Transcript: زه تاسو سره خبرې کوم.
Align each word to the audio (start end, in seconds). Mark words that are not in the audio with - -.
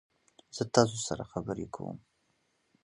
زه 0.55 0.63
تاسو 0.75 0.97
سره 1.07 1.23
خبرې 1.31 1.65
کوم. 1.75 1.97